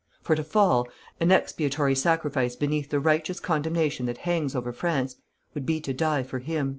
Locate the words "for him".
6.23-6.69